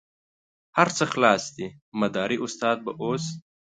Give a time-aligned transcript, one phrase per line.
[0.77, 1.67] هر څه خلاص دي
[1.99, 3.25] مداري استاد به اوس.